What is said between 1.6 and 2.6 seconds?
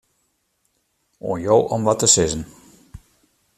om wat te sizzen.